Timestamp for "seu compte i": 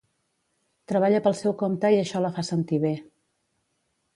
1.41-1.99